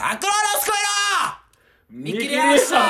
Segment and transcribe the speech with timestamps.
[0.00, 0.80] タクローのスコイロ
[1.90, 2.78] 見切りました。
[2.80, 2.88] は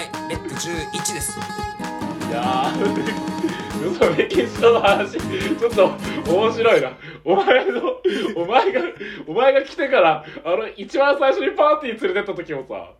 [0.00, 1.38] いレック11です。
[1.38, 5.90] いやー、嘘メキシコの話、ちょっと
[6.32, 6.92] 面白いな。
[7.22, 8.00] お前の、
[8.34, 8.80] お前が、
[9.26, 12.94] お前が来てから、あの、一番最初にパーティー連れてった時もさ、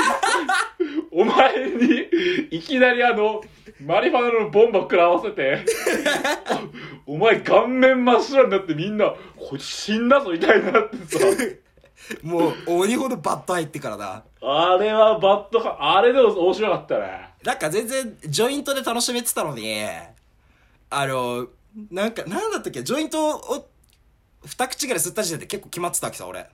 [1.10, 2.08] お前に、
[2.50, 3.42] いきなりあの、
[3.84, 5.64] マリファナのボンバ食らわせて、
[7.06, 11.26] お お前顔面真っ白になってみんな、こいつ死んだぞみたいになってさ、
[12.22, 17.28] もう鬼ほどバット入ってからなあれはバットか、あれでも面白かったね。
[17.42, 19.74] なんか全然ジョイントで楽しめてたのに。
[20.88, 21.48] あの
[21.90, 22.82] なんかなんだったっけ？
[22.82, 23.68] ジョイントを
[24.44, 26.46] 二口ぐらい吸った時点で結構決まってたわけさ俺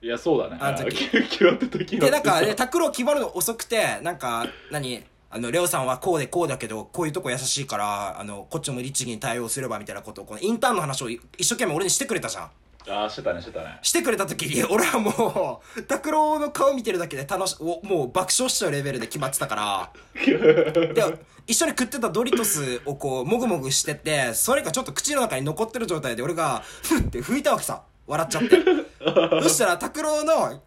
[0.00, 0.58] いや、そうだね。
[0.60, 12.50] あの時決まった時でなんかあ拓郎決まるの遅くてなんか何あのレオさんはこうでこうだけどこういうとこ優しいからあのこっちも律儀に対応すればみたいなことをこのインターンの話を一生懸命俺にしてくれたじゃん
[12.90, 13.78] ああ、してたね、してたね。
[13.82, 19.90] してくれた時に俺はもう拓郎の顔見てるだけで楽しおもう爆笑しちゃうレベルで決まってたから
[20.24, 28.56] で一緒に食ってたドリトスをこうもぐもぐしててそれがちょっと口の中に残ってる状態で俺がふって拭いたわけさ笑っちゃって
[29.42, 30.62] そしたら拓郎の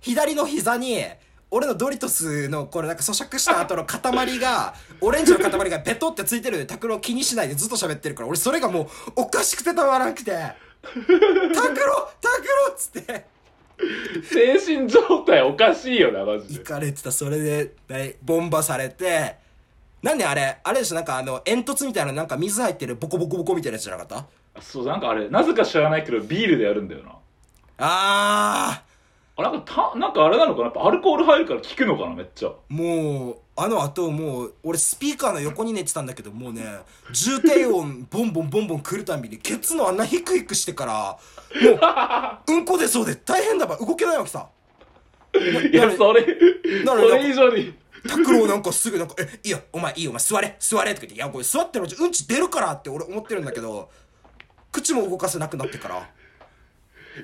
[0.00, 1.02] 左の膝に
[1.50, 10.30] 俺のドリトスのこれなんか咀嚼した後の塊が オレンジの塊がペトってついてる拓郎気にしないでずっと喋ってるから俺それがもうおかしくてたまらなくて
[10.82, 13.26] 「拓 郎拓郎!」っつって
[14.30, 16.64] 精神状態おかしいよな、マジ行で。
[16.64, 19.36] かれてたそれでねボンバされて
[20.02, 24.60] なんであれあれでしょなんかあの煙突みたいななんか水入ってるボコボコボコみたいなやつじゃなかった？
[24.62, 27.12] そう、なんかあれ、なぜか知らないけど、ビールでやるんだよな。
[27.84, 28.84] あ
[29.36, 30.64] あ、なんか、た、なんかあれなのかな？
[30.66, 32.14] やっぱアルコール入るから効くのかな？
[32.14, 32.48] めっちゃ。
[32.48, 36.62] ーもうあの後もう俺スピーカーの横に寝てたんだけどもうね
[37.12, 41.18] 重低音ボンボンボンボン来るたんびにケツのあんなヒクヒクしてから
[42.46, 44.48] もううんこ出そうで大変だわ動けないわけさ。
[45.34, 46.26] いや、それ、
[46.84, 47.74] それ以上に、
[48.06, 53.90] 拓郎なんかすぐなんか「えいいよお前いいよお前座れ座れ」とか言って「いやこれ座ってるうちうんち出るから」って俺思ってるんだけど
[54.70, 56.08] 口も動かせなくなってから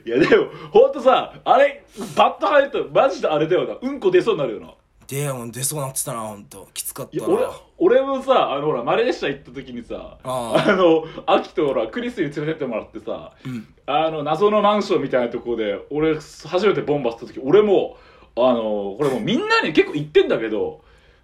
[0.04, 1.84] いや、でも、ほんとさ、あれ、
[2.16, 3.76] バット入ると、マジであれだよな。
[3.80, 4.74] うんこ出そうになるよな。
[5.06, 7.46] でも出そうなってたなほんときつかったな俺、
[7.78, 13.32] 俺もさ、あの、ほら、マレーシア行った時にさ、ああの、秋とほら、クリスに連れてってもらってさ、
[13.86, 17.96] あの、謎のマンションみたいなところで、俺、初めてボンバスった時、俺も、
[18.36, 20.82] あの、これもうみんなに結構言ってんだけど、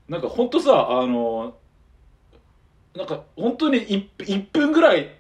[0.09, 1.55] なんかほんとさ、あの、
[2.97, 5.11] なんか本当に 1, 1分ぐらい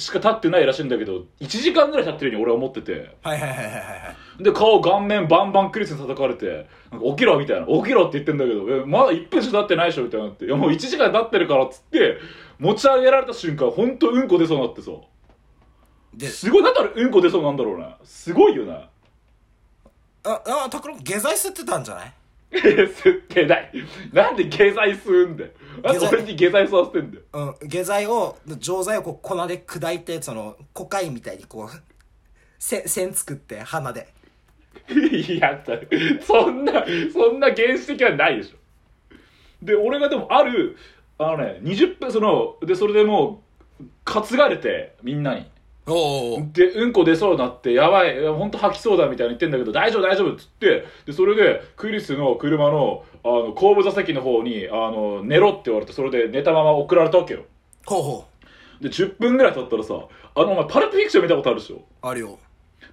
[0.00, 3.70] しか経ってないらしいんだけど、1時間ぐらい経ってるように俺は思ってて、はいはいはいはいは
[4.38, 12.16] いで、顔、顔面バンバンクリスに叩かれて、なんか起きろみたいな、起きろって言ってんだけど、え、まだ1分しか経ってないでしょみたいになって、いやもう1時間経ってるからっつって、
[12.58, 14.90] 持ち上げられた瞬間、ほんとうんこ出そうになってさ、
[16.14, 17.96] ですごい、なんであれうんこ出そうなんだろうな。
[18.04, 18.88] すごいよな。
[20.24, 22.12] ああ拓郎下剤吸ってたんじゃない？
[22.52, 23.72] 吸ってない。
[24.12, 25.50] なんで下剤吸うんだよ。
[25.82, 27.22] なんで俺に下剤吸わせてんだよ。
[27.32, 31.68] うん下剤を錠剤をこう粉で砕いてそのコカインみたいにこう
[32.58, 34.08] せ線作って鼻で
[34.90, 35.64] い や
[36.20, 38.56] そんなそんな原始的はないでしょ
[39.62, 40.76] で俺がでもある
[41.18, 43.42] あのね20分そのでそれでも
[43.80, 45.50] う担がれてみんなに
[46.52, 50.84] でうんこ出そうになってやばいいやほんと吐きそうだみたいに言ってんだけど大丈夫大丈夫っつって。
[51.06, 57.44] でそれでクリスの車のあの後部座席の方にあの寝ろって言われてそれで寝たまま送られたわけよ。
[57.86, 58.24] ほうほ
[58.80, 59.94] で10分ぐらい経ったらさ
[60.34, 61.76] あのお前パルプフィクション見たことあるでしょ？
[61.76, 62.38] うあるよ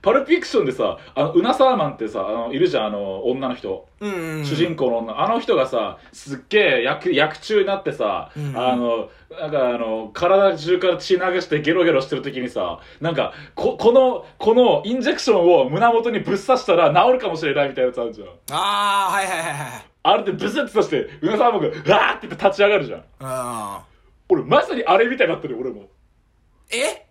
[0.01, 3.87] パルプフィクションでさあのウナ・サーマンってさあのいるじゃんあの女の人。
[3.99, 5.19] うんうん、うん、主人公の女。
[5.19, 18.27] あの人がさすっげえ役役中になってさ、うんあのなんかあの体中から血流してゲロゲロしてる時にさなんかここのこのインジェクションを胸元にぶっ刺したら治るかもしれないみたいなやつあるじゃん。
[18.51, 23.03] ああはいはいはいはいあれでブスッと刺してウナサーマンがうわーって立ち上がるじゃん。
[23.19, 23.83] あ
[24.29, 25.81] 俺まさにあれみたいになってるよ俺も。
[25.81, 27.06] ーえ？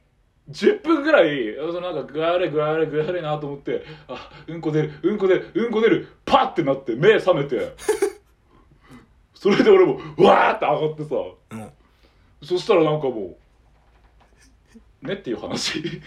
[0.51, 7.75] 10分ぐらいそのなんか具合悪い具合悪い具合悪いなと思ってあうんこ出るうんこ出るうんこ出るパッてなって目覚めて。
[9.35, 11.15] それで俺もうわーって上がってさ。
[11.51, 11.73] うん。
[12.43, 13.37] そしたらなんかも
[15.03, 15.79] うねっていう話。
[15.79, 16.01] い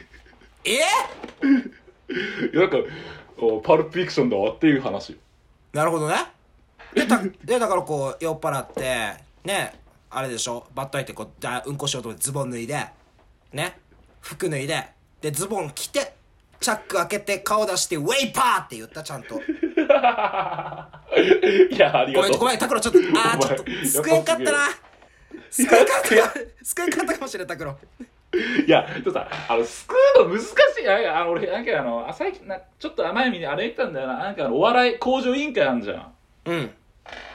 [0.66, 0.80] え？
[0.80, 0.86] や
[2.62, 2.78] なんか
[3.38, 5.18] おパルプフィクションだわっていう話。
[5.74, 6.16] なるほどね。
[6.94, 9.80] でたでだからこう酔っ払ってね
[10.10, 10.66] あれでしょ？
[10.74, 12.74] バット入ってこうだうんこしようと思ってズボン脱いで
[13.54, 13.80] ね？
[14.21, 14.88] 服脱いで
[15.21, 16.13] でズボン着て
[16.60, 19.42] チャック開けて顔出してウェイパーって言ったちゃんと い
[21.77, 24.69] やありがとうごめんごめんタクロちょっとあーちょっと救えんかったな
[25.50, 26.33] 救えんかったか
[26.63, 27.77] 救えんかったかもしれんタクロ
[28.31, 30.51] いや、でもさ、あの、救うの難し
[30.81, 30.88] い。
[30.88, 34.18] あの、俺、なんかあの、あ最近な、ちょっと甘い意味であれ言ったんだよな。
[34.19, 36.13] なんかお笑い向上委員会あんじゃん。
[36.45, 36.71] うん。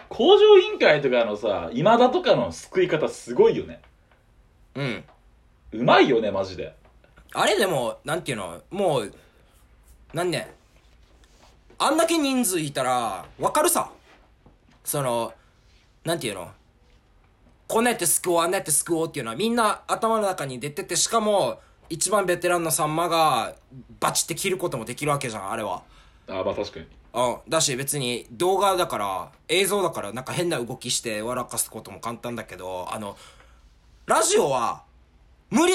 [0.09, 3.81] 向上委員会とかのさ、今田とかの救い方すごいよね。
[4.77, 5.05] うん。
[5.75, 6.73] うまいよね、マジで。
[7.33, 9.15] あれでも、なんていうの、もう、
[10.13, 10.55] なんね、
[11.79, 13.91] あんだけ人数いたら、わかるさ。
[14.85, 15.35] その、
[16.05, 16.49] なんていうの、
[17.67, 21.59] こんなやって救おう、あんなやって救おうっていうのはみんな頭の中に出てて、しかも、
[21.91, 23.57] 一番ベテランのさんまが、
[23.99, 25.83] バチって切ることもできるわけじゃん、あれは。
[26.29, 26.87] あまあ確かに。
[27.15, 27.51] うん。
[27.51, 33.17] だし別に動画だから、映像だからなんか変な動きして笑かすことも簡単だけど、あの、
[34.07, 34.84] ラジオは、
[35.55, 35.75] 無理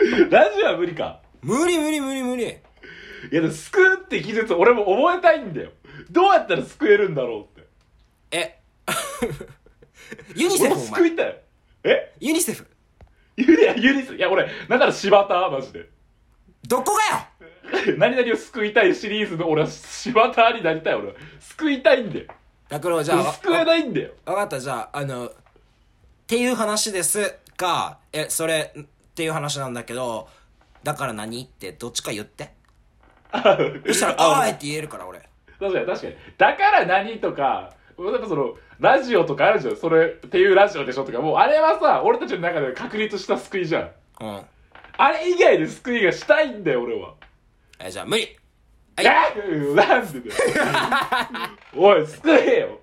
[0.30, 1.20] ラジオは無理か。
[1.42, 5.72] 無理無理無理無理いや、でも救うって技術俺も覚えたいんだよ。
[6.10, 7.68] どうやったら救えるんだろうって。
[8.30, 8.60] え
[10.36, 11.40] ユニセ俺もフお前救いたい。
[11.84, 12.14] え？
[12.20, 12.66] ユニセフ
[13.36, 15.88] ユニ、ユニス、いや、俺、なんなら柴田、マジで。
[16.68, 17.16] どこが
[17.90, 21.14] よ 何々を救いたいシリーズの俺は柴田になりたい、俺は。
[21.40, 22.26] 救いたいんだよ。
[22.68, 24.12] 拓郎じゃあわ救えないんだよ。
[24.24, 25.32] わかったじゃああの
[26.32, 28.84] っていう話ですかえそれっ
[29.14, 30.28] ていう話なんだけど
[30.82, 32.54] だから何ってどっちか言って
[33.86, 35.18] そしたら「ああーい」って言えるから俺
[35.60, 36.14] 確かに確かに。
[36.38, 39.76] だから何とか、やっぱその、ラジオとかあるじゃん。
[39.76, 43.90] それっていうラジオでしょとか、もうあれはさ、俺たちの中で確立した救いじゃん。
[44.20, 44.42] うん
[44.98, 47.14] あれ以外で救いがしたいんだよ、俺は。
[47.78, 48.36] えじゃあ無理
[48.96, 50.34] はいえなんでだよ。
[51.76, 52.80] おい、救えよ。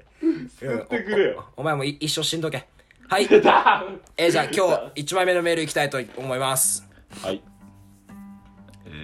[0.60, 1.46] 救ってくれよ。
[1.58, 2.69] おお前もい一生死んどけ
[3.10, 3.28] はい。
[4.18, 4.52] えじゃあ今
[4.94, 6.88] 日1枚目のメールいきたいと思います。
[7.24, 7.42] はい。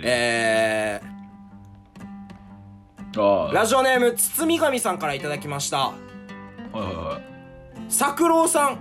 [0.03, 1.01] え
[3.17, 5.77] あー、ラジオネーム堤神さんからいただきました。
[5.77, 5.93] は
[6.75, 7.91] いはいはい。
[7.91, 8.77] 作郎さん。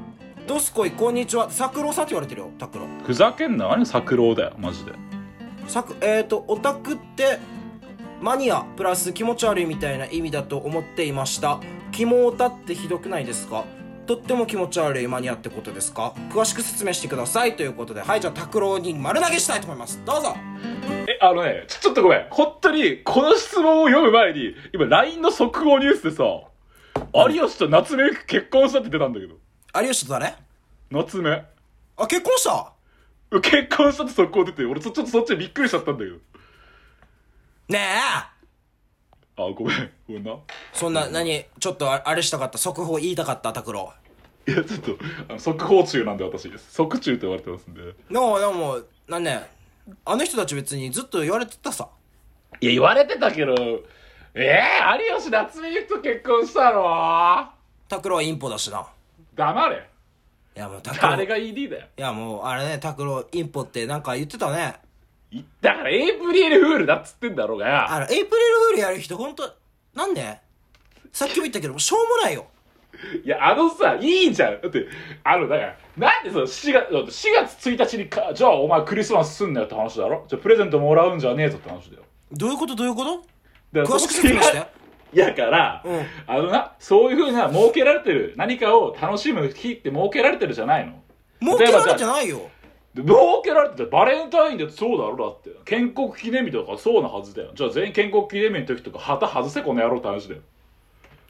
[0.46, 1.50] どすこいこんにちは。
[1.50, 2.86] 作郎さんって言われてるよ拓郎。
[3.06, 3.68] ふざけんな。
[3.68, 4.92] 何作郎だよ、マジで。
[5.66, 7.38] さくえっ、ー、とオタクって
[8.20, 11.60] マニアプラス気持ち悪いみたいな意味だと思っていました。
[11.92, 13.64] キモオタってひどくないですか？
[14.06, 16.14] とっても気持ち悪いマニアってことですか？
[16.30, 20.36] 詳しく説明してくださいということではいじゃあ拓郎に丸投げしたいと思いますどうぞ
[21.06, 22.26] え、あのね、ちょちょっとごめん。
[22.30, 26.24] 本当に、この質問を読む前に、今 LINE の速報ニュースでさ、
[27.14, 29.34] 有吉と夏目結婚したって出たんだけど。
[29.80, 30.34] 有吉と誰？
[30.90, 31.44] 夏目。
[31.96, 32.72] あ結婚した？
[33.40, 36.16] 結婚したって速報出て、俺そちょっとそっちでびっくりしちゃったんだけど。
[37.68, 38.33] ねえ
[39.36, 39.90] あ、ごめん。
[40.06, 40.36] ごめんな。
[40.72, 42.58] そんな何ちょっとああれしたかった？
[42.58, 43.52] 速報言いたかった？
[43.52, 43.92] 拓郎
[44.46, 44.98] いや、ちょっと、
[45.28, 46.72] あの速報中なんで私です。
[46.72, 47.82] 速中と言われてますんで。
[47.82, 49.50] でもでもなんね
[50.04, 51.88] あの人たち別にずっと言われてたさ
[52.60, 53.54] いや、言われてたけど、
[54.34, 57.48] えー、有吉夏目と結婚したの？
[57.88, 58.86] 拓郎はインポだしな
[59.34, 59.88] 黙れ。
[60.56, 61.86] いやもう拓郎誰が ED だよ。
[61.96, 64.76] いやもうあれね拓郎インポってなんか言ってたね
[65.60, 67.68] だからエイプリルフールだっつってんだろうが。
[67.68, 67.90] よ。
[67.90, 69.54] あのエイプリルフールやる人ほんと
[69.94, 70.38] なんで？
[71.12, 72.46] さっきも言ったけどしょうもないよ。
[73.24, 74.60] いや、あのさ、いいじゃん。
[74.60, 74.86] だって、
[75.24, 80.24] あの、だから、なんでその4月、だって4月1日にか、じゃあお前クリスマスすんなよって話だろ？
[80.28, 82.02] じゃあプレゼントもらうんじゃねえぞって話だよ。
[82.32, 82.74] どういうこと？
[82.74, 83.16] どういうこと？
[83.72, 84.66] だから詳しく説明して。
[85.12, 86.06] いやから、うん。
[86.26, 90.94] あのな、そういうふうな設けられてる、何かを楽しむ日って設けられてるじゃないの。
[91.40, 92.50] 儲けられてないよ
[92.94, 95.58] で設けられてたバレンタインデーってそうだろだって。
[95.64, 97.50] 建国記念日とかそうなはずだよ。
[97.54, 100.40] じゃあ全員建国記念日の時とか旗外せこの野郎って話だよ。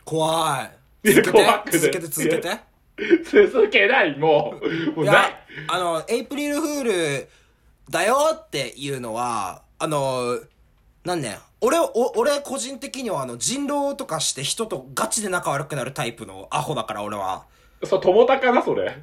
[0.05, 0.71] 怖
[1.05, 1.45] いいや続けて？
[1.45, 2.07] 怖くて続けて？
[2.07, 2.49] 続けて？
[3.51, 4.93] 続けない、もう。
[4.97, 5.37] もうない。
[5.69, 6.85] あのエイプリルフー
[7.21, 7.29] ル
[7.89, 10.39] だよっていうのはあの
[11.05, 17.45] なんね俺お俺個人的にはあの人狼とかして人とガチで仲悪くなるタイプのアホだから俺は
[17.85, 18.97] そう、友高な、それ。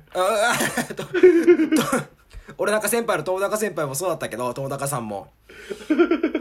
[2.57, 5.27] 俺なんか先輩の友高先輩もそうだったけど友高さんも。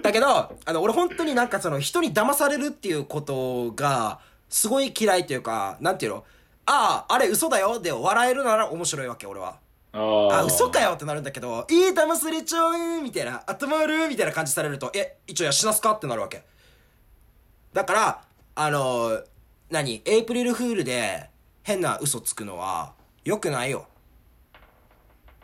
[0.02, 6.24] だけどあの俺本当になんかその人に騙されるっていうことがすごい嫌いというかなんていうの？
[6.66, 9.58] あああれ嘘だよで笑えるなら面白いわけ俺は。
[9.92, 10.34] あー。
[10.34, 16.42] あ嘘かよってなるんだけどいい騙されちゃうみたいな頭悪いみたいな感じされるとえ一応やしなすかってなるわけ。
[17.72, 18.22] だから
[18.54, 19.22] あの
[19.70, 20.02] 何？
[20.04, 21.28] エイプリルフールで
[21.62, 22.92] 変な嘘つくのは
[23.24, 23.86] 良くないよ。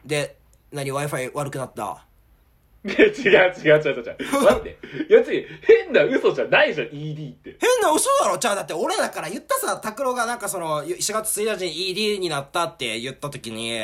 [0.05, 0.37] で
[0.77, 2.05] 何 w i f i 悪くなった
[2.87, 4.17] 違う違う違う違う違う。
[4.45, 4.79] 待って。
[5.09, 7.57] いや、次、変な嘘じゃないじゃん、ED って。
[7.61, 8.39] 変な嘘だろ？
[8.39, 13.81] じゃあだって俺だから言ったさ拓郎がなんかその4月1日に ED になったって言った時に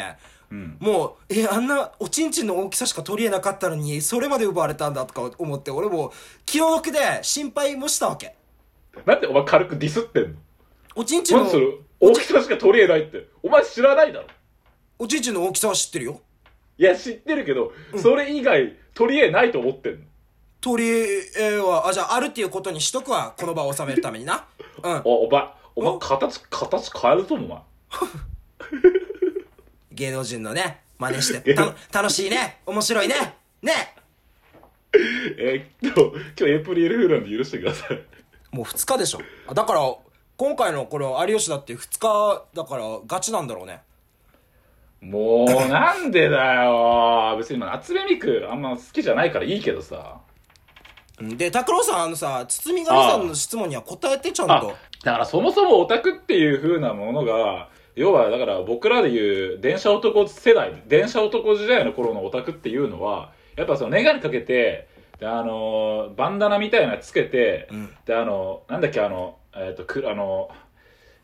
[0.53, 0.77] うん。
[0.79, 6.13] もう、え、あんなおちんちんの大きさしか取り得なかったのに、それまで奪われたんだとか思って、俺も
[6.47, 8.37] 気の毒で心配もしたわけ。
[9.05, 10.39] なんでお前軽くディスってんの？
[10.95, 11.51] おちんちんの
[11.99, 13.27] 大きさしか取り得ないって。
[13.43, 14.27] お前知らないだろ。
[14.99, 16.21] おちんちんの大きさは知ってるよ。
[16.79, 19.99] いや、知ってるけど、それ以外、取り柄ないと思ってんの。
[20.61, 23.35] 鳥絵は、あ、じゃあ、あるっていうことにしとくわ。
[23.37, 24.47] この場を収めるためにな。
[24.83, 25.03] うん。
[25.05, 27.63] お、お前、お前、お形、形変えると思う、お前。
[29.93, 31.55] 芸能人のね、真似して。
[31.91, 32.61] た楽しいね。
[32.65, 33.37] 面白いね。
[33.61, 33.73] ね。
[35.39, 36.01] えー、今日、
[36.39, 38.03] 今日エイプリルフールなんで許してください。
[38.55, 39.21] もう2日でしょ。
[39.49, 39.95] あだから、
[40.37, 43.83] 今回のこれ、有吉だって2日だから、ガチなんだろうね。
[45.03, 47.35] もう、なんでだよ。
[47.37, 50.21] 別に今、夏目ミク、あんま好きじゃないからいいけどさ。
[51.21, 54.69] うんで、拓郎さん、あのさ、堤上さんの質問には答えてちゃんあと。、
[55.05, 64.89] だからそもそもオタクっていう風なものが、要はだから僕らで言う電車男世代、電車男時代の頃のオタクっていうのは、やっぱそのメガネかけて、
[65.21, 70.51] であのーバンダナみたいなのつけて、うんであのなんだっけあの、えっ、と、くあの、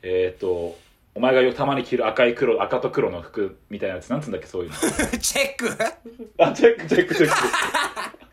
[0.03, 0.77] えっ、と、
[1.19, 4.77] お前がよたまに着る赤い黒、赤と黒の服みたいなやつ、なんつうんだっけ、そういうの。
[5.19, 5.69] チェック？
[6.39, 7.35] あ、チェック、チェック、チェック。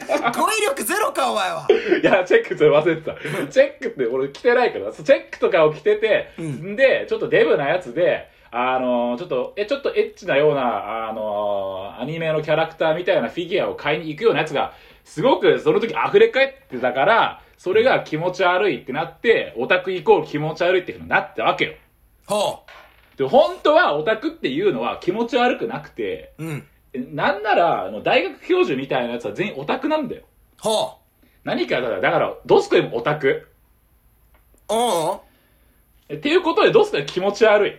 [0.39, 1.67] 語彙力ゼロか、お前は。
[1.99, 3.15] いや、チェックって忘れてた。
[3.49, 14.73] チェックって俺着てないから、チェックとかを着てて、うんで、ちょっとデブなやつで、あのーちょっと、え、ちょっとエッチなような、あのーアニメのキャラクターみたいなフィギュアを買いに行くようなやつが、
[15.03, 21.73] すごくその時溢れ返ってたから、それが気持ち悪いってなって、オタクイコール気持ち悪いっていうふうになったわけよ。
[22.25, 22.65] ほ
[23.17, 26.43] で、本当はオタクっていうのは気持ち悪くなくて、う。
[26.43, 26.67] うん。
[26.93, 30.23] えなんなら、あの大学教授みたいなやつは全員オタクなんだよ。
[30.59, 30.97] ほ
[31.43, 33.27] 何かだから、だから、ドスコイもオタク。
[33.27, 34.73] う。
[34.73, 35.19] おう
[36.09, 37.73] えっていうことで、ドスコイは気持ち悪い。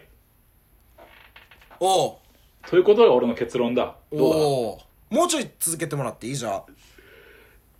[1.80, 2.16] おう
[2.68, 3.96] ということが俺の結論だ。
[4.12, 4.78] どう
[5.10, 5.16] だ？
[5.16, 6.34] もうちょい続けてもらっていい？
[6.34, 6.62] じゃん。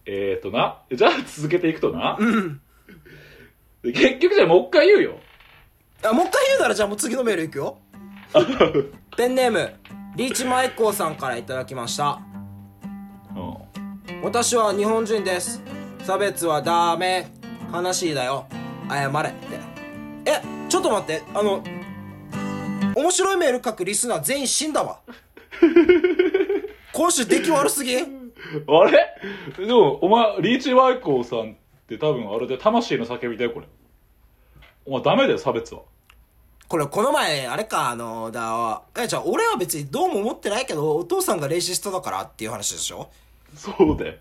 [0.05, 0.83] えーとな。
[0.93, 2.17] じゃあ続けていくとな。
[2.21, 2.61] うん。
[3.83, 5.19] で結局じゃあもう一回言うよ。
[6.03, 7.79] あ、もう一回言うならじゃあもう次のメールいくよ。
[9.17, 9.75] ペンネーム、
[10.17, 12.21] リーチマイコーさんからいただきました。
[13.35, 13.39] う
[14.13, 14.23] ん。
[14.23, 15.63] 私は日本人です。
[16.03, 17.29] 差別はダメ。
[17.73, 18.47] 話だよ。
[18.89, 19.59] 謝れって。
[20.25, 21.63] え、ちょっと待って、あの、
[22.95, 25.01] 面白いメール書くリスナー全員死んだわ。
[26.93, 27.97] 今週出来悪すぎ？
[27.97, 28.07] あれ？
[29.59, 31.57] でも、お前、リーチワイコーさんっ
[31.89, 33.67] て多分あれで魂の叫びだよ、これ。
[34.87, 35.83] お前ダメだよ、差別は。
[36.69, 43.09] これこの前、あれか、あの、だ、え、じゃあ俺は別にどうも思ってないけど、お父さんがレイシストだからっていう話でしょ？
[43.55, 44.15] そうだよ。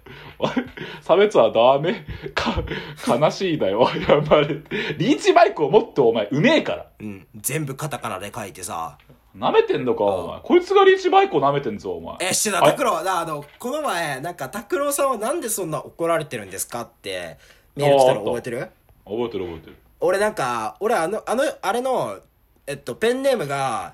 [1.02, 2.06] 差別はダメ。
[2.34, 2.64] か、
[3.08, 3.90] 悲しいだよ。
[4.08, 4.48] やばい。
[4.48, 6.86] リーチマイクをもっとお前、うめえから。
[7.00, 7.28] うん。
[7.36, 8.98] 全部カタカナで書いてさ。
[9.36, 10.40] 舐めてんのか、お前。
[10.42, 12.18] こいつがリーチマイクを舐めてんぞ、お前。
[12.22, 17.38] え、して拓郎、だ、あの、この前、なんか、拓郎さんはなんでそんな怒られてるんですかって、
[17.76, 18.70] メール来たの覚えてる？
[19.04, 19.76] 覚えてる覚えてる。
[20.00, 22.20] 俺なんか、俺あの、あの、あれの、
[22.68, 23.94] えっと、ペンネームが、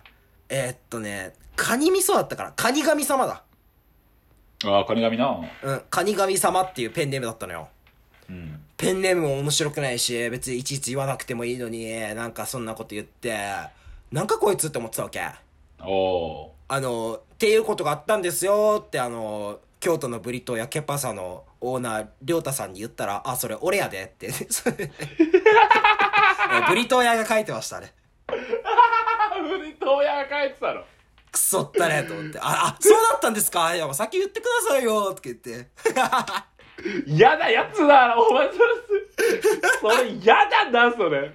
[0.50, 3.44] えっとね、カニ味噌だったから、カニ神様だ。
[4.66, 5.40] ああ、カニ神な。
[5.64, 7.70] うん、カニ神様っていうペンネームだったのよ。
[8.30, 8.62] うん。
[8.78, 13.38] ペンネームも面白くないし、別にいちいち言わなくてもいいのに、なんかそんなこと言って、
[14.12, 15.22] なんかこいつって思ってたわけ。
[15.84, 16.50] おー。
[16.68, 24.30] あの、っていうことがあったんですよって、あの、京都のブリトーやケパサのオーナー、りょうたさんに言ったら、あ、それ俺やでって。
[26.70, 27.94] ブリトー屋が書いてましたね。
[28.28, 28.34] あ
[29.42, 30.84] ブリトー屋が帰ってたの？
[31.32, 32.40] くそったねと思って。
[32.40, 33.74] あ、あ、そうだったんですか？
[33.76, 35.72] いや、先言ってくださいよって言って。
[37.08, 38.60] 嫌なやつだな、お前それ
[39.42, 41.32] す、それ嫌だな、それ。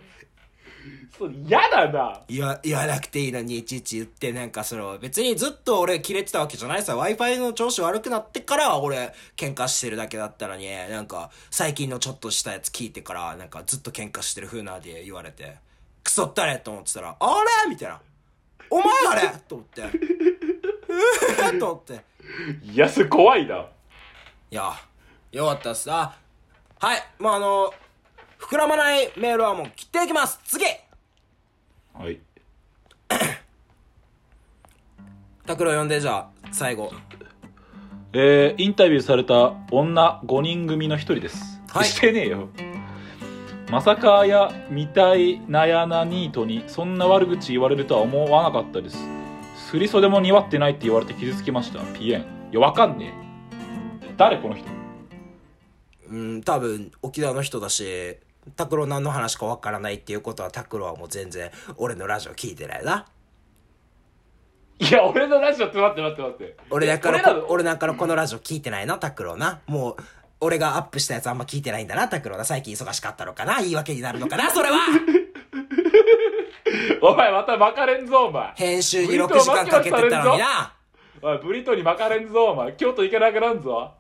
[1.18, 2.20] それ嫌だな。
[2.28, 6.96] 言わ、言わなくていいのにいちいち言って、なんかその、別にずっと俺切れてたわけじゃないさ。
[6.96, 15.56] Wi-Fi の調子悪くなってから俺、喧嘩してるだけだったのに、なんか、最近のちょっとしたやつ聞いてから、なんかずっと喧嘩してる風なで言われて、
[16.04, 18.00] クソったねと思ってたら、あれみたいな。
[18.68, 19.82] お前あれと思って。
[19.82, 22.04] えーと思って。
[22.62, 23.66] いや、それ怖いな。
[24.50, 24.72] いや、
[25.32, 25.90] よかったっす。
[25.90, 26.16] あ、
[26.78, 27.74] はい、もうあの、
[28.38, 30.64] 膨らまないメールはもう切っていきます次
[31.98, 32.20] はい。
[35.46, 36.92] 拓郎呼んでじゃあ、最後。
[38.12, 41.60] えー、インタビューされた女5人組の一人です。
[41.68, 42.48] はいしてねえよ。
[43.70, 48.98] まさかやみたいなやなニートにそんな悪口言われるとは思わなかったです。
[49.70, 51.80] 振り袖も似合ってないって言われて傷つきました。
[51.98, 52.20] ピエン。
[52.52, 53.12] いや、わかんね
[54.02, 54.14] え。
[54.16, 54.64] 誰この人？
[56.08, 58.18] うん、多分、沖縄の人だし、
[58.54, 63.06] 拓郎何の話かわからないっていうことは、拓郎はもう全然、俺のラジオ聞いてないな。
[64.78, 66.56] いや、俺のラジオって待って待って待って。
[66.70, 69.60] 俺だから俺なんかのこのラジオ聞いてないな、拓郎な。
[69.66, 69.96] もう、
[70.40, 72.44] 俺がアップしたやつあんま聞いてないんだな、拓郎な。
[72.44, 73.56] 最近忙しかったのかな？
[73.60, 74.50] 言い訳になるのかな？
[74.50, 74.76] それは
[77.00, 80.74] お前また巻かれんぞお前編集に6時間かけてたのにな。
[81.22, 83.94] おいブリトに巻かれんぞお前京都行けなくなんぞ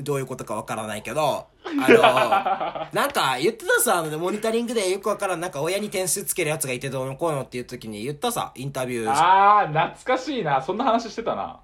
[0.00, 9.10] どういうことかわからないけど、 あの、なんか言ってたさ、あのモニタリングでよくわからん、なんか親に点数つけるやつがいてどうのこうのっていう時に言ったさ、インタビュー。
[9.10, 11.58] ああ懐かしいなそんな話してたな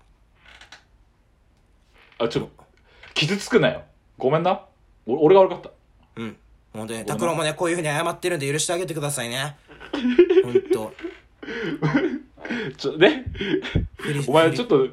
[2.19, 2.49] あちょ
[3.15, 3.83] 傷つくなよ
[4.17, 4.61] ごめんな
[5.07, 5.71] お俺が悪かった
[6.17, 6.37] うん。
[6.73, 9.57] ほんで、拓郎もね、こういうふうに謝ってるんで許してあげてくださいね。
[10.45, 10.93] ほんと。
[12.77, 13.25] ちょね
[14.27, 14.89] お前ちょっと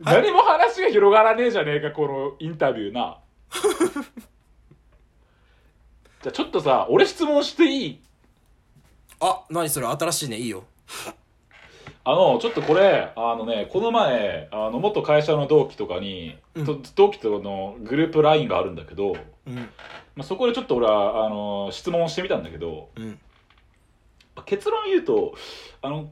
[0.00, 3.18] 何も話が広がらねえじゃねえかこのインタビューな
[6.22, 8.00] じゃあちょっとさ俺質問していい？
[9.20, 10.64] あ、何それ新しいね、いいよ。
[12.04, 19.56] あのちょっとこれあのねこの前あの元会社の同期とかに、うんと同期とのグループ LINE があるんだけど、うん。
[19.56, 19.64] ま
[20.18, 23.18] あ、そこでちょっと俺はあの質問してみたんだけどうん。
[24.44, 25.34] 結論言うと
[25.82, 26.10] あの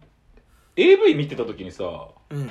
[0.76, 1.84] AV 見てた時にさ
[2.30, 2.50] うん。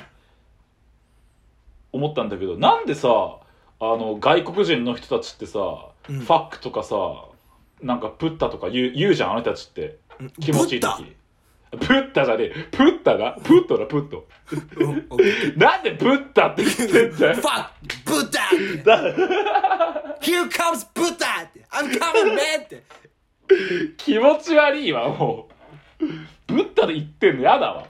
[1.94, 5.58] 思ったんだけどなんでさあの外国人の人たちってさ、
[6.08, 6.20] うん。
[6.20, 6.96] ファックとかさ
[7.82, 9.98] なんかプッタとか言う言うじゃんあの人たちって。
[10.20, 10.30] うん。
[10.30, 11.16] 気持ちいい時。
[11.72, 12.24] プッタ？
[12.24, 12.68] じゃねえ。
[12.70, 13.36] プッタが？
[13.42, 14.26] プットだプット。
[14.76, 17.36] うんオッケーなんでプッタって言ってんだよ。
[17.36, 17.70] Fuck!
[18.04, 18.30] ブッ
[18.84, 19.04] ダっ
[20.20, 20.26] て。
[20.30, 21.64] Here comes ブッダって。
[21.72, 22.62] I'm coming man!
[22.64, 22.84] って。
[23.96, 25.48] 気持ち悪いわも
[26.00, 26.04] う。
[26.46, 27.82] ブッダで言ってんのやだわ。
[27.82, 27.86] あ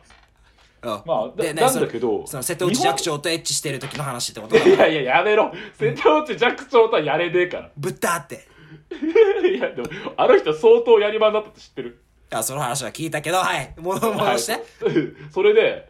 [0.84, 8.46] まあだでねなんだけどその瀬戸内寂聴とエッチしてる時の話ってことだいやいややめろ瀬戸内寂聴とはやれねえからブッダって。
[8.94, 12.00] いやでもあの人相当やりまんだったって知ってる
[12.30, 13.74] あ、その話は聞いたけど、はい。
[13.76, 14.52] 戻戻して。
[14.52, 14.58] は
[14.90, 15.88] いそれで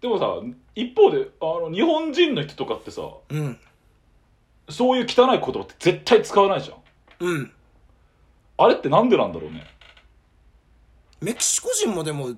[0.00, 0.26] でもさ
[0.74, 3.58] 一方であの日本人の人とかってさうん。
[4.68, 6.74] そういう汚い言葉って絶対使わないじゃ
[7.24, 7.52] んうん。
[8.58, 9.66] あれってなんでなんだろうね
[11.20, 12.30] メキシコ人もでも、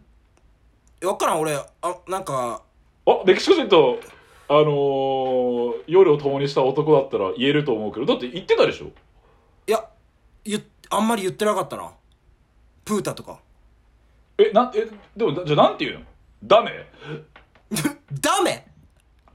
[1.02, 1.64] わからん、俺、あ、
[2.08, 2.62] なんか、
[3.06, 3.98] あメキシコ人と
[4.48, 8.86] あのー夜を共にした男だったら言えると思うけどだって言ってたでしょ？
[9.66, 9.84] いや、
[10.44, 11.90] 言っ、あんまり言ってなかったな。
[12.84, 13.38] プータとか。
[14.38, 14.86] えなえ
[15.16, 16.04] でもじゃあなんて言うの？
[16.44, 16.72] ダメ？
[18.20, 18.66] ダメ？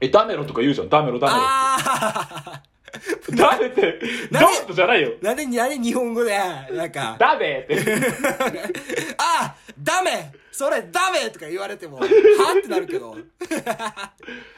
[0.00, 0.88] えダメロとか言うじゃん。
[0.88, 2.62] ダメロダメロあ
[3.36, 3.98] ダメって
[4.30, 5.08] ドなんでンとじゃないよ。
[5.20, 6.36] ーなんで、なんで日本語で、
[6.72, 7.76] なんか、ダメって。
[9.18, 13.14] あダメそれダメとか言われても、 はってなるけど、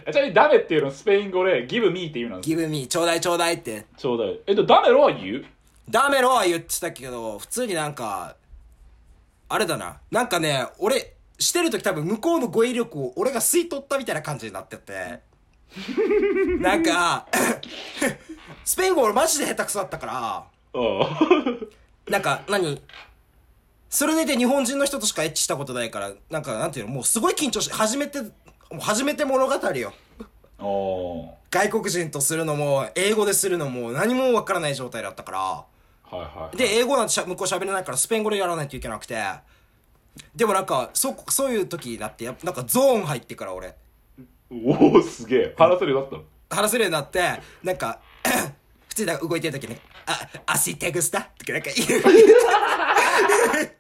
[0.07, 2.41] えちなみにダメっていうのはスペイン語でギブミーっていうの？
[2.41, 3.85] ギブミー、ちょうだいちょうだいって。
[3.97, 4.39] ちょうだい。
[4.47, 5.45] えっとダメロは言う？
[5.91, 8.37] ダメろは言ってたけど、普通になんか、
[9.49, 9.99] あれだな。
[10.13, 15.21] なんかね、俺、してる時多分向こうの語彙力を俺が吸い取ったみたいな感じになってて。
[16.61, 17.27] なんか、
[18.65, 20.45] スペイン語俺マジで下手くそだったから、
[22.09, 22.81] なんか何、
[23.91, 28.29] それでいて日本人の人としかエッチしたことないから、なんかなんていうの、もうすごい緊張して、初めて、も
[28.75, 29.93] う初めて物語よ。
[31.51, 35.67] 外国人とするのも、英語でするのも何もわからない状態だったから、は
[36.13, 39.23] いはいで、英語なんてしゃ向こう喋れないからスペイン語でやらないといけなくて、
[40.35, 43.75] でもなんか、そ、そういう時になって、やなんかゾーン入ってから俺、
[44.51, 45.55] おおすげえ。
[45.57, 46.63] 話せるようになったの？
[46.63, 47.21] 話せるようになって、
[47.63, 48.01] なんか、
[48.89, 52.03] 普通になんか動いてる時に、あ、アシテグスタとかなんか言う、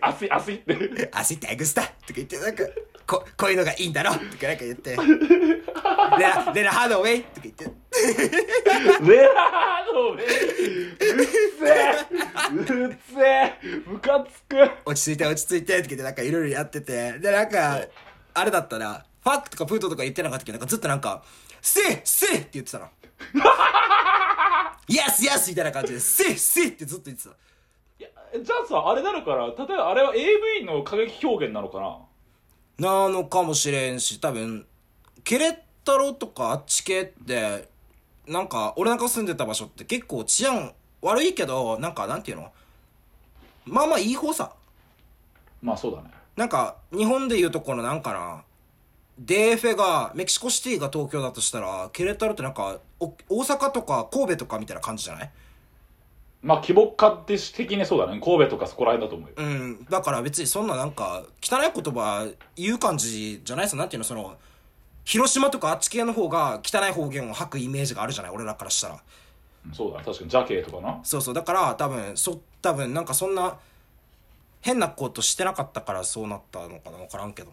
[0.00, 1.10] 熱い熱いって。
[1.12, 2.64] アシテグスタとか言って、なんか、
[3.06, 11.26] こ、こういうのがいいんだろとかなんか言って、レナ、レナハードウェイとか言って、レアードめうっ
[11.58, 11.94] せえ。
[12.50, 13.58] うっせえ。
[13.86, 14.56] ムカつく。
[14.84, 17.80] 落ち着いて落ち着いてって言ってなんかいろいろやってて、で、なんか、
[18.34, 21.22] あれだったら、ファックとかプートとか言ってなかったけど、なんかずっとなんか、
[21.60, 22.88] せいせいって言ってたの。
[24.88, 27.30] イエスイエスみたいな感じで、せいせいってずっと言ってた。
[27.98, 29.46] いやじゃあさあれなのかな。
[29.46, 31.98] 例えばあれは AV の過激表現なのかな。
[32.78, 34.66] なのかもしれんし、多分、
[35.24, 37.68] ケレッタロとかあっち系って、
[38.26, 42.52] なんか、俺なんか住んでた場所って結構治安悪いけど、なんか、なんていうの？
[43.64, 44.52] まあまあいい方さ。
[45.62, 46.10] まあそうだね。
[46.36, 48.44] なんか、日本でいうとこのなんかな、
[49.24, 55.30] DF が、メキシコシティが東京だとしたら、ケレタロってなんか、お大阪とか神戸とかみたいな感じじゃない？
[56.42, 58.20] まあ規模化的にそうだね。
[58.22, 59.34] 神戸とかそこら辺だと思うよ。
[59.36, 59.84] うん。
[59.86, 64.36] だから別にそんななんか、汚い言葉言う感じじゃないですなんていうの、その、
[65.04, 68.32] 広島とかあっち系の方が汚い方言を吐くイメージがあるじゃない？
[68.32, 68.98] 俺らからしたら。
[69.66, 69.74] うん。
[69.74, 70.04] そうだね。
[70.04, 71.00] 確かにジャケとかな。
[71.02, 71.34] そうそう。
[71.34, 73.58] だから多分、そ、多分なんかそんな、
[74.60, 76.98] 変なことしてなかったからそうなったのかな。
[76.98, 77.52] わからんけど。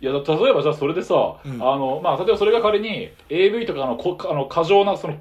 [0.00, 5.16] いやだ例えばじゃあそれでさ、あのまあ例えばそれが仮に AV とかのこあの過剰なその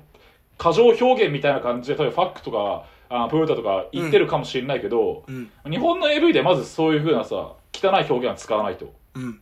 [0.61, 5.49] 過剰表現みたいな感じで例えばファックとかあトヨタとか言ってるかもしれないけど、うん。
[5.67, 8.93] 日本の AV でまずそういう風なさ汚い表現は使わないと。
[9.15, 9.41] うん。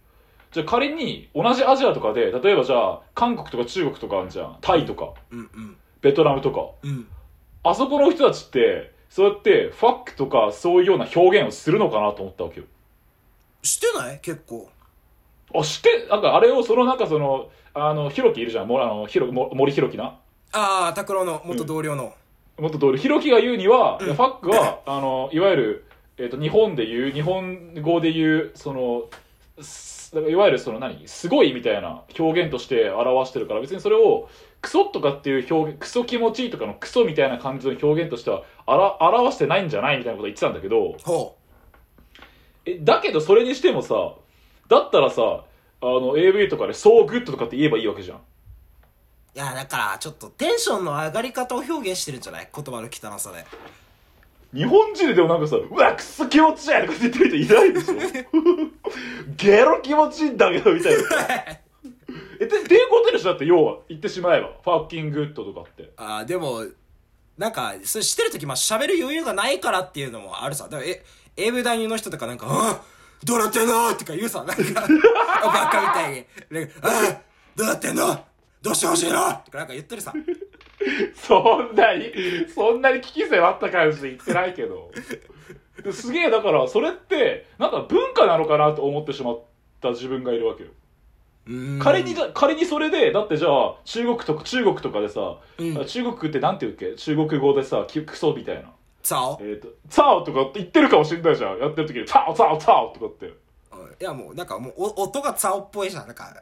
[0.53, 4.57] じゃあ仮に同じアジアとかで例えばじゃあ韓国とか中国とかあるじゃん。
[4.61, 5.13] タイとか。
[5.29, 5.77] うんうん。
[5.99, 6.69] ベトナムとか。
[6.83, 7.05] うん。
[7.63, 12.65] あそこの人たちってそうやってファックとかそういうような表現をするのかなと思ったわけよ。
[13.61, 14.19] 知ってない？
[14.21, 14.69] 結構。
[15.53, 18.69] あ知ってなんかあれをそのなんかそのあのヒロキいるじゃん。
[18.69, 20.17] もあのひろも森ひろきな
[20.51, 22.13] ああ拓郎の元同僚の、
[22.57, 25.85] 元通りひろきが言うには、ファックは あのいわゆる、
[26.17, 29.03] えー、と日本で言う日本語で言うその
[29.61, 31.07] すだからいわゆるその何？
[31.07, 34.27] すごいみたいな表現として表してるから別にそれを
[34.61, 41.35] クソとかっていう表現クソ気持ちいいとかのクソみたいな感じの表現としてはあら表してないんじゃないみたいなこと言ってたんだけどほ
[42.65, 44.13] えだけどそれにしてもさ
[44.67, 45.43] だったらさ
[45.81, 48.17] あの AV とかで「So good」とかって言えばいいわけじゃん。
[48.17, 48.21] う
[49.35, 52.49] いやだからちょっとテンションの上がり方を表現してるんじゃない？
[52.53, 53.45] 言葉の汚さで
[54.53, 57.93] 日本人ででもなんかさ、うわ、くっそ気持ちいいとか言ってる人いないでしょ？
[59.37, 61.01] ゲロ気持ちいいんだけど、みたいな。
[62.41, 63.29] え、で、っていうことでしょ？
[63.29, 64.47] だって、要は、言ってしまえば。
[64.63, 65.91] Fucking good とかって。
[65.97, 66.65] ああでも
[67.37, 71.05] なんかそれしてる時まあ喋る余裕がないからっていうのもあるさだからえ
[71.37, 72.81] AV 男優の人とかなんか「あ
[73.23, 77.21] どうなってんの?」とか言うさなんか バカみたいになんか「あ
[77.55, 78.25] どうなってんの？
[78.61, 80.13] どうしてほしいの?」とかなんか言ってるさ
[81.15, 82.11] そんなに、
[82.53, 84.91] そんなに危機性あった感じで言ってないけど。
[85.83, 89.41] ですげえ、だから、それって、なんか文化なのかなと思ってしまっ
[89.81, 90.69] た自分がいるわけよ。
[91.79, 96.95] 仮に仮にそれで、だってじゃあ、中国とか、中国とかでさ、うん中国ってなんて言うっけ？
[96.95, 98.71] 中国語でさ、きクソみたいな。
[99.01, 101.59] さおえっ、と、ツァオとかって言ってるかもしれないじゃん。
[101.59, 103.33] やってる時に、ツァオツァオツァオとかって。
[103.99, 106.07] いやもうなんかもうお音がツァオっぽいじゃん。
[106.07, 106.33] なんか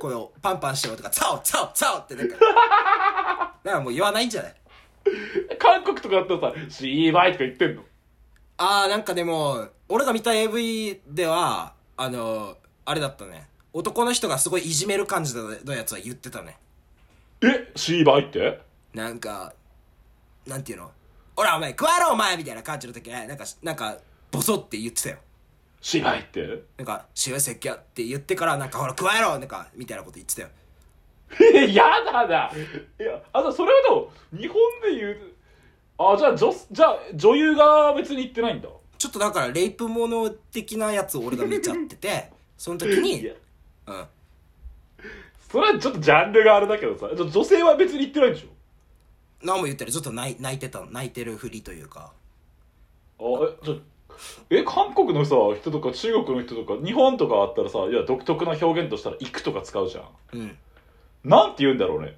[0.00, 2.36] このパンパンしてるとかツァオツァオツァオってなんか。
[3.62, 4.54] だからもう言わないんじゃない？
[5.58, 7.82] 韓国とかだったらさ、シーバイとか言ってんの？
[8.58, 13.48] ああなんかでも俺が見た AV ではあのあれだったね。
[13.74, 16.56] 男の人がすごいいじめる感じのやつは言ってたね。
[17.42, 18.60] えシーバイって？
[18.94, 19.52] なんか
[20.46, 20.90] なんていうの
[21.36, 23.98] ほらお前食わろお前みたいな感じの時なんかなんか
[24.30, 25.18] ボソって言ってたよ
[25.80, 26.62] シーバイって？
[26.78, 30.48] なんか「幸せっきゃ」って言ってからなんかほら食わろなんかみたいなこと言ってたよ。
[31.54, 32.50] え、 やだな。
[32.98, 34.36] いや、あ、じゃあそれはどう？
[34.36, 35.32] 日本で言う、
[35.98, 38.68] あ、じゃあ女、じゃあ女優が別に言ってないんだ？
[38.98, 43.34] ちょっとだからレイプもの的なやつを俺が見ちゃってて その時いにや、
[43.86, 44.06] うん。
[45.50, 48.48] それはちょっとジャンルがあれだけどさ、女性は別に言ってないんでしょ？
[49.42, 52.12] 何も言ってるちょっと泣いてた泣いてるふりというか。
[53.18, 53.76] あ、え、じゃあ
[54.50, 60.04] え、韓国のさ、人とか中国の人とか、日本とかあったらさ、いや、独特な表現としたら、行くとか使うじゃん。
[60.32, 60.58] うん。
[61.24, 62.16] なんて言うんだろうね。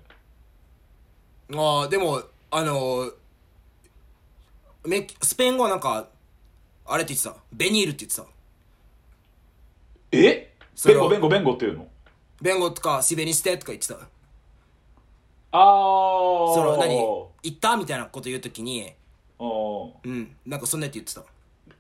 [1.55, 3.15] ああでもあのー
[4.85, 6.09] メキスペイン語はなんか
[6.85, 7.35] あれって言ってた？
[7.51, 8.27] ベニールって言ってた？
[10.13, 10.55] え？
[10.75, 11.89] それをベンゴ、ベンゴ、ベンゴっていうの？
[12.43, 13.95] ベンゴとかシベニステとか言ってた？
[15.53, 16.55] あー。
[16.55, 16.95] その何？
[16.99, 17.79] 行った？
[17.79, 18.93] みたいなこと言うときに
[19.39, 19.93] あー。
[20.05, 20.37] うん。
[20.45, 21.25] なんかそんなやって言ってた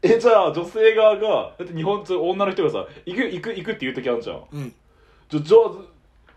[0.02, 4.44] え、じゃあ女性側が、だって日本、女の人がさ、行く、行く、行くって言うときあるじゃん。
[4.52, 4.74] うん
[5.28, 5.70] じゃ、じゃあ、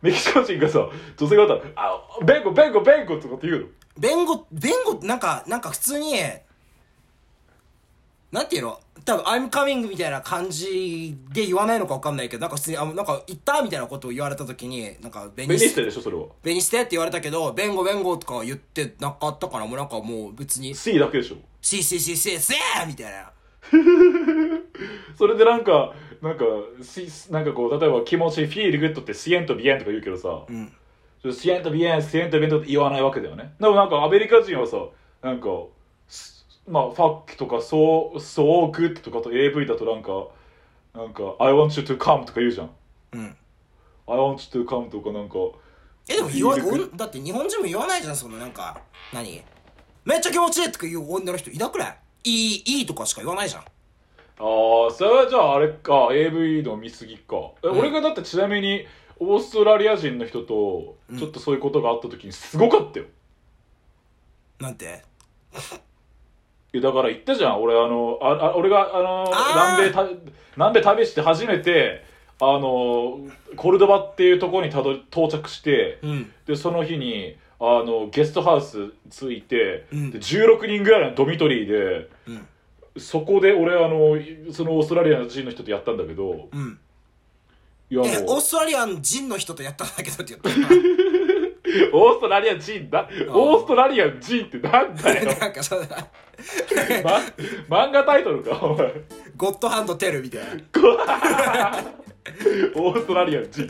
[0.02, 3.68] メキシコ人がさ、女性がだったら、あ、ベンゴ、ベンゴ、ベンゴとかって言うの？
[3.98, 6.14] Vengo vengo なんかなんか普通に
[8.32, 8.80] なんていうの？
[9.04, 16.28] 多分「I'm coming」みたいな感じで言わないのか分かんないけどなんか普通にあなんか行ったみたいなことを言われた時になんかベ viniste でしょ、それは。
[16.42, 21.36] Viniste って言われたけど vengo vengo とかは言ってなかったからもうなんかもう別に C だけでしょ。
[21.62, 23.32] Sí sí sí sí sí みたいな
[25.18, 26.46] それでなんか、なんか、
[26.82, 30.72] しなんかこう、例えば気持ち feel good って siento bien とか言うけどさ、うん。
[31.34, 33.54] Siento bien、siento bien って言わないわけだよね。
[33.60, 34.78] でもなんかアメリカ人はさ、
[35.22, 35.48] なんか、
[36.08, 40.28] すまあ、ファックとか、そう、 so good とかと AV だとなんか、
[40.94, 42.70] なんか、I want you to come とか言うじゃん。
[43.14, 43.36] うん。
[44.08, 45.36] I want you to come とかなんか、
[46.10, 46.58] えでも言わ
[46.96, 48.82] だって日本人も言わないじゃんそのなんか
[49.14, 49.42] 何？
[50.04, 51.98] めっちゃ気持ちいいとか言う女の人いなくない？
[52.24, 53.62] いいいいとかしか言わないじゃん。
[53.62, 57.36] ああ、それはじゃああれか、AV の見過ぎか。
[57.64, 57.80] えうん。
[57.80, 58.86] 俺がだってちなみに、
[59.20, 63.06] オーストラリア人の人と、ちょっとそういうことがあった時にすごかったよ。
[64.60, 65.04] なんて？
[66.74, 67.62] いやだから言ったじゃん。
[67.62, 69.90] 俺あのああ俺があのあー。
[69.90, 70.08] 南米た
[70.56, 72.04] 南米旅して初めて
[72.40, 73.20] あの
[73.58, 76.32] コルドバっていうところにたど到着して、うん。
[76.48, 80.12] でその日にあのゲストハウス着いて、うん。
[80.12, 82.48] で16人ぐらいのドミトリーでうん。
[82.98, 84.18] そこで俺あの
[84.52, 86.80] そのオーストラリア人の人とやったんだけどうん。
[87.92, 90.50] いやえオーもうストラリアン人の人とやったんだけどって言った
[91.94, 93.08] オーストラリア人だ？
[93.30, 96.08] オーストラリア人ってなんだよ、 なんかそうだ
[97.70, 98.94] ま、漫画タイトルかお前。
[99.38, 100.48] ゴッドハンドテルみたいな。
[102.76, 103.68] オーストラリア人